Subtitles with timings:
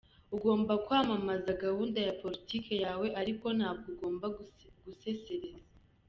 [0.35, 4.25] Ugomba kwamamaza gahunda ya politiki yawe ariko ntabwo ugomba
[4.85, 5.57] gusesereza.